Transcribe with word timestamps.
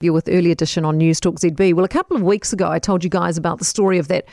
you 0.00 0.12
with 0.12 0.28
early 0.28 0.52
edition 0.52 0.84
on 0.84 0.96
Newstalk 0.96 1.40
ZB. 1.40 1.74
Well, 1.74 1.84
a 1.84 1.88
couple 1.88 2.16
of 2.16 2.22
weeks 2.22 2.52
ago, 2.52 2.70
I 2.70 2.78
told 2.78 3.02
you 3.02 3.10
guys 3.10 3.36
about 3.36 3.58
the 3.58 3.64
story 3.64 3.98
of 3.98 4.06
that 4.06 4.26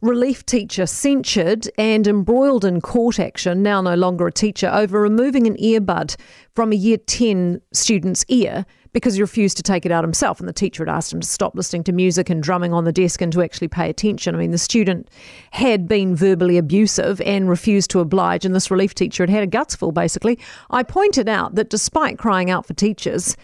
relief 0.00 0.46
teacher 0.46 0.86
censured 0.86 1.68
and 1.76 2.06
embroiled 2.06 2.64
in 2.64 2.80
court 2.80 3.20
action, 3.20 3.62
now 3.62 3.82
no 3.82 3.94
longer 3.96 4.28
a 4.28 4.32
teacher, 4.32 4.70
over 4.72 4.98
removing 4.98 5.46
an 5.46 5.58
earbud 5.58 6.16
from 6.54 6.72
a 6.72 6.74
year 6.74 6.96
10 6.96 7.60
student's 7.70 8.24
ear 8.28 8.64
because 8.94 9.16
he 9.16 9.20
refused 9.20 9.58
to 9.58 9.62
take 9.62 9.84
it 9.84 9.92
out 9.92 10.04
himself. 10.04 10.40
And 10.40 10.48
the 10.48 10.54
teacher 10.54 10.86
had 10.86 10.96
asked 10.96 11.12
him 11.12 11.20
to 11.20 11.28
stop 11.28 11.54
listening 11.54 11.84
to 11.84 11.92
music 11.92 12.30
and 12.30 12.42
drumming 12.42 12.72
on 12.72 12.84
the 12.84 12.90
desk 12.92 13.20
and 13.20 13.30
to 13.34 13.42
actually 13.42 13.68
pay 13.68 13.90
attention. 13.90 14.34
I 14.34 14.38
mean, 14.38 14.52
the 14.52 14.58
student 14.58 15.10
had 15.50 15.86
been 15.86 16.16
verbally 16.16 16.56
abusive 16.56 17.20
and 17.20 17.46
refused 17.46 17.90
to 17.90 18.00
oblige, 18.00 18.46
and 18.46 18.54
this 18.54 18.70
relief 18.70 18.94
teacher 18.94 19.24
had 19.24 19.28
had 19.28 19.42
a 19.42 19.46
guts 19.46 19.76
full, 19.76 19.92
basically. 19.92 20.38
I 20.70 20.82
pointed 20.82 21.28
out 21.28 21.56
that 21.56 21.68
despite 21.68 22.16
crying 22.16 22.48
out 22.48 22.64
for 22.64 22.72
teachers, 22.72 23.36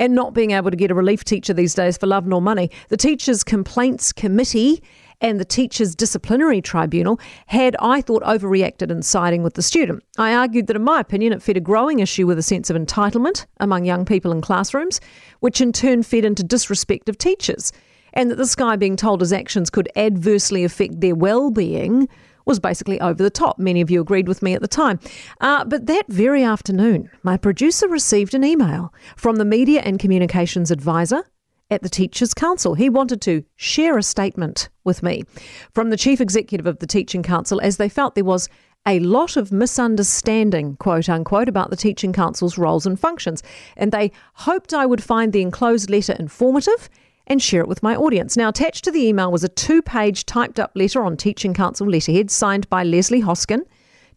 and 0.00 0.14
not 0.14 0.34
being 0.34 0.50
able 0.50 0.70
to 0.70 0.76
get 0.76 0.90
a 0.90 0.94
relief 0.94 1.22
teacher 1.22 1.52
these 1.52 1.74
days 1.74 1.96
for 1.96 2.06
love 2.06 2.26
nor 2.26 2.40
money. 2.42 2.70
The 2.88 2.96
Teachers 2.96 3.44
Complaints 3.44 4.12
Committee 4.12 4.82
and 5.20 5.38
the 5.38 5.44
Teachers 5.44 5.94
Disciplinary 5.94 6.62
Tribunal 6.62 7.20
had, 7.46 7.76
I 7.78 8.00
thought, 8.00 8.22
overreacted 8.22 8.90
in 8.90 9.02
siding 9.02 9.42
with 9.42 9.54
the 9.54 9.62
student. 9.62 10.02
I 10.16 10.34
argued 10.34 10.66
that, 10.68 10.76
in 10.76 10.82
my 10.82 11.00
opinion, 11.00 11.34
it 11.34 11.42
fed 11.42 11.58
a 11.58 11.60
growing 11.60 12.00
issue 12.00 12.26
with 12.26 12.38
a 12.38 12.42
sense 12.42 12.70
of 12.70 12.76
entitlement 12.76 13.44
among 13.60 13.84
young 13.84 14.06
people 14.06 14.32
in 14.32 14.40
classrooms, 14.40 14.98
which 15.40 15.60
in 15.60 15.70
turn 15.70 16.02
fed 16.02 16.24
into 16.24 16.42
disrespect 16.42 17.10
of 17.10 17.18
teachers, 17.18 17.70
and 18.14 18.30
that 18.30 18.36
this 18.36 18.54
guy 18.54 18.76
being 18.76 18.96
told 18.96 19.20
his 19.20 19.34
actions 19.34 19.68
could 19.68 19.90
adversely 19.96 20.64
affect 20.64 21.02
their 21.02 21.14
well 21.14 21.50
being 21.50 22.08
was 22.46 22.58
basically 22.58 23.00
over 23.00 23.22
the 23.22 23.30
top. 23.30 23.58
Many 23.58 23.80
of 23.80 23.90
you 23.90 24.00
agreed 24.00 24.28
with 24.28 24.42
me 24.42 24.54
at 24.54 24.62
the 24.62 24.68
time. 24.68 24.98
Uh, 25.40 25.64
but 25.64 25.86
that 25.86 26.06
very 26.08 26.42
afternoon, 26.42 27.10
my 27.22 27.36
producer 27.36 27.88
received 27.88 28.34
an 28.34 28.44
email 28.44 28.92
from 29.16 29.36
the 29.36 29.44
Media 29.44 29.82
and 29.82 29.98
Communications 29.98 30.70
Advisor 30.70 31.24
at 31.70 31.82
the 31.82 31.88
Teachers 31.88 32.34
Council. 32.34 32.74
He 32.74 32.90
wanted 32.90 33.20
to 33.22 33.44
share 33.56 33.96
a 33.96 34.02
statement 34.02 34.68
with 34.84 35.02
me 35.02 35.24
from 35.72 35.90
the 35.90 35.96
Chief 35.96 36.20
Executive 36.20 36.66
of 36.66 36.80
the 36.80 36.86
Teaching 36.86 37.22
Council 37.22 37.60
as 37.62 37.76
they 37.76 37.88
felt 37.88 38.14
there 38.14 38.24
was 38.24 38.48
a 38.86 38.98
lot 39.00 39.36
of 39.36 39.52
misunderstanding, 39.52 40.76
quote 40.76 41.08
unquote, 41.08 41.48
about 41.48 41.70
the 41.70 41.76
Teaching 41.76 42.12
Council's 42.12 42.56
roles 42.56 42.86
and 42.86 42.98
functions. 42.98 43.42
And 43.76 43.92
they 43.92 44.10
hoped 44.34 44.72
I 44.72 44.86
would 44.86 45.02
find 45.02 45.32
the 45.32 45.42
enclosed 45.42 45.90
letter 45.90 46.14
informative 46.18 46.88
and 47.30 47.40
share 47.40 47.62
it 47.62 47.68
with 47.68 47.82
my 47.82 47.94
audience. 47.94 48.36
Now, 48.36 48.48
attached 48.48 48.84
to 48.84 48.90
the 48.90 49.06
email 49.06 49.30
was 49.30 49.44
a 49.44 49.48
two 49.48 49.80
page 49.80 50.26
typed 50.26 50.58
up 50.58 50.72
letter 50.74 51.02
on 51.02 51.16
Teaching 51.16 51.54
Council 51.54 51.86
letterhead 51.86 52.28
signed 52.30 52.68
by 52.68 52.82
Lesley 52.82 53.22
Hoskin, 53.22 53.62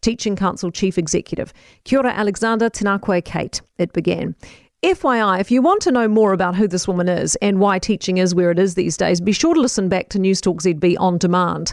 Teaching 0.00 0.34
Council 0.34 0.72
Chief 0.72 0.98
Executive. 0.98 1.52
Kia 1.84 2.00
ora, 2.00 2.12
Alexander 2.12 2.68
Tēnā 2.68 3.00
koe 3.00 3.22
Kate, 3.22 3.62
it 3.78 3.92
began. 3.92 4.34
FYI, 4.82 5.40
if 5.40 5.50
you 5.50 5.62
want 5.62 5.80
to 5.82 5.92
know 5.92 6.08
more 6.08 6.34
about 6.34 6.56
who 6.56 6.68
this 6.68 6.86
woman 6.86 7.08
is 7.08 7.36
and 7.36 7.58
why 7.58 7.78
teaching 7.78 8.18
is 8.18 8.34
where 8.34 8.50
it 8.50 8.58
is 8.58 8.74
these 8.74 8.98
days, 8.98 9.20
be 9.20 9.32
sure 9.32 9.54
to 9.54 9.60
listen 9.60 9.88
back 9.88 10.08
to 10.10 10.18
Newstalk 10.18 10.60
ZB 10.60 10.96
on 10.98 11.16
demand 11.16 11.72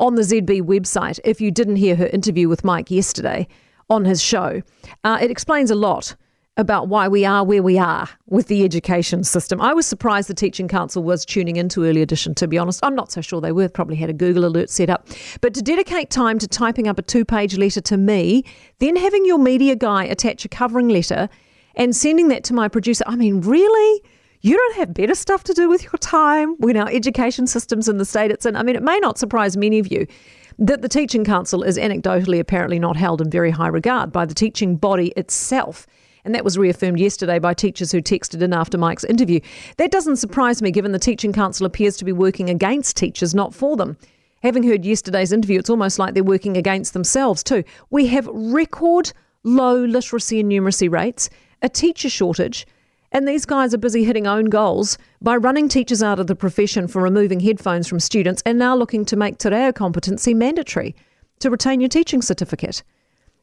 on 0.00 0.14
the 0.14 0.22
ZB 0.22 0.62
website 0.62 1.20
if 1.24 1.42
you 1.42 1.50
didn't 1.50 1.76
hear 1.76 1.94
her 1.94 2.06
interview 2.06 2.48
with 2.48 2.64
Mike 2.64 2.90
yesterday 2.90 3.46
on 3.90 4.06
his 4.06 4.22
show. 4.22 4.62
Uh, 5.04 5.18
it 5.20 5.30
explains 5.30 5.70
a 5.70 5.74
lot 5.74 6.16
about 6.60 6.88
why 6.88 7.08
we 7.08 7.24
are 7.24 7.42
where 7.42 7.62
we 7.62 7.78
are 7.78 8.08
with 8.26 8.46
the 8.46 8.62
education 8.64 9.24
system. 9.24 9.60
I 9.60 9.72
was 9.72 9.86
surprised 9.86 10.28
the 10.28 10.34
Teaching 10.34 10.68
Council 10.68 11.02
was 11.02 11.24
tuning 11.24 11.56
into 11.56 11.84
Early 11.84 12.02
Edition, 12.02 12.34
to 12.36 12.46
be 12.46 12.58
honest. 12.58 12.80
I'm 12.82 12.94
not 12.94 13.10
so 13.10 13.20
sure 13.20 13.40
they 13.40 13.50
were, 13.50 13.68
probably 13.68 13.96
had 13.96 14.10
a 14.10 14.12
Google 14.12 14.44
alert 14.44 14.70
set 14.70 14.90
up. 14.90 15.08
But 15.40 15.54
to 15.54 15.62
dedicate 15.62 16.10
time 16.10 16.38
to 16.38 16.46
typing 16.46 16.86
up 16.86 16.98
a 16.98 17.02
two 17.02 17.24
page 17.24 17.56
letter 17.56 17.80
to 17.80 17.96
me, 17.96 18.44
then 18.78 18.94
having 18.94 19.24
your 19.24 19.38
media 19.38 19.74
guy 19.74 20.04
attach 20.04 20.44
a 20.44 20.48
covering 20.48 20.88
letter 20.88 21.28
and 21.74 21.96
sending 21.96 22.28
that 22.28 22.44
to 22.44 22.54
my 22.54 22.68
producer, 22.68 23.04
I 23.06 23.16
mean, 23.16 23.40
really? 23.40 24.02
You 24.42 24.56
don't 24.56 24.76
have 24.76 24.94
better 24.94 25.14
stuff 25.14 25.44
to 25.44 25.52
do 25.52 25.68
with 25.68 25.82
your 25.82 25.98
time 25.98 26.54
when 26.58 26.76
our 26.76 26.88
education 26.88 27.46
system's 27.46 27.88
in 27.88 27.98
the 27.98 28.06
state 28.06 28.30
it's 28.30 28.46
in. 28.46 28.56
I 28.56 28.62
mean, 28.62 28.74
it 28.74 28.82
may 28.82 28.98
not 28.98 29.18
surprise 29.18 29.56
many 29.56 29.78
of 29.78 29.92
you 29.92 30.06
that 30.58 30.82
the 30.82 30.88
Teaching 30.88 31.24
Council 31.24 31.62
is 31.62 31.78
anecdotally 31.78 32.38
apparently 32.38 32.78
not 32.78 32.96
held 32.96 33.20
in 33.20 33.30
very 33.30 33.50
high 33.50 33.68
regard 33.68 34.12
by 34.12 34.26
the 34.26 34.34
teaching 34.34 34.76
body 34.76 35.08
itself. 35.16 35.86
And 36.24 36.34
that 36.34 36.44
was 36.44 36.58
reaffirmed 36.58 36.98
yesterday 36.98 37.38
by 37.38 37.54
teachers 37.54 37.92
who 37.92 38.02
texted 38.02 38.42
in 38.42 38.52
after 38.52 38.76
Mike's 38.76 39.04
interview. 39.04 39.40
That 39.76 39.90
doesn't 39.90 40.16
surprise 40.16 40.60
me, 40.62 40.70
given 40.70 40.92
the 40.92 40.98
Teaching 40.98 41.32
Council 41.32 41.66
appears 41.66 41.96
to 41.98 42.04
be 42.04 42.12
working 42.12 42.50
against 42.50 42.96
teachers, 42.96 43.34
not 43.34 43.54
for 43.54 43.76
them. 43.76 43.96
Having 44.42 44.62
heard 44.64 44.84
yesterday's 44.84 45.32
interview, 45.32 45.58
it's 45.58 45.70
almost 45.70 45.98
like 45.98 46.14
they're 46.14 46.24
working 46.24 46.56
against 46.56 46.92
themselves, 46.92 47.42
too. 47.42 47.62
We 47.90 48.06
have 48.08 48.28
record 48.32 49.12
low 49.44 49.84
literacy 49.84 50.40
and 50.40 50.50
numeracy 50.50 50.90
rates, 50.90 51.30
a 51.62 51.68
teacher 51.68 52.08
shortage, 52.08 52.66
and 53.12 53.26
these 53.26 53.44
guys 53.44 53.74
are 53.74 53.78
busy 53.78 54.04
hitting 54.04 54.26
own 54.26 54.46
goals 54.46 54.96
by 55.20 55.36
running 55.36 55.68
teachers 55.68 56.02
out 56.02 56.20
of 56.20 56.26
the 56.26 56.36
profession 56.36 56.86
for 56.86 57.02
removing 57.02 57.40
headphones 57.40 57.88
from 57.88 57.98
students 57.98 58.42
and 58.46 58.58
now 58.58 58.76
looking 58.76 59.04
to 59.06 59.16
make 59.16 59.38
te 59.38 59.48
reo 59.48 59.72
competency 59.72 60.32
mandatory 60.32 60.94
to 61.40 61.50
retain 61.50 61.80
your 61.80 61.88
teaching 61.88 62.22
certificate. 62.22 62.82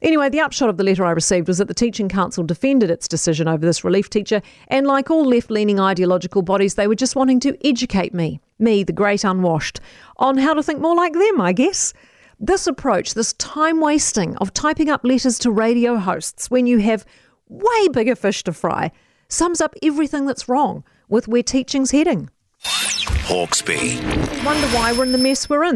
Anyway, 0.02 0.30
the 0.30 0.40
upshot 0.40 0.70
of 0.70 0.78
the 0.78 0.84
letter 0.84 1.06
I 1.06 1.12
received 1.12 1.48
was 1.48 1.58
that 1.58 1.68
the 1.68 1.74
Teaching 1.74 2.08
Council 2.08 2.44
defended 2.44 2.92
its 2.92 3.08
decision 3.08 3.48
over 3.48 3.66
this 3.66 3.84
relief 3.84 4.10
teacher, 4.10 4.42
and 4.68 4.86
like 4.86 5.10
all 5.10 5.26
left 5.26 5.50
leaning 5.50 5.80
ideological 5.80 6.44
bodies, 6.44 6.76
they 6.76 6.88
were 6.88 6.96
just 6.96 7.16
wanting 7.16 7.40
to 7.42 7.58
educate 7.68 8.14
me, 8.14 8.40
me, 8.60 8.84
the 8.84 8.94
great 8.94 9.24
unwashed, 9.24 9.80
on 10.18 10.38
how 10.38 10.54
to 10.54 10.62
think 10.62 10.80
more 10.80 10.96
like 10.96 11.14
them, 11.14 11.42
I 11.42 11.52
guess. 11.52 11.94
This 12.40 12.68
approach, 12.68 13.16
this 13.16 13.34
time 13.34 13.82
wasting 13.82 14.36
of 14.38 14.54
typing 14.54 14.90
up 14.90 15.04
letters 15.04 15.40
to 15.40 15.52
radio 15.52 15.98
hosts 15.98 16.52
when 16.52 16.68
you 16.68 16.78
have 16.78 17.04
way 17.50 17.88
bigger 17.92 18.16
fish 18.16 18.44
to 18.44 18.54
fry, 18.54 18.92
sums 19.30 19.62
up 19.62 19.74
everything 19.82 20.28
that's 20.28 20.48
wrong 20.48 20.84
with 21.10 21.28
where 21.28 21.42
teaching's 21.42 21.90
heading. 21.92 22.30
Hawkesby. 22.62 23.98
Wonder 24.46 24.68
why 24.68 24.94
we're 24.94 25.04
in 25.04 25.12
the 25.12 25.18
mess 25.18 25.50
we're 25.50 25.64
in. 25.64 25.76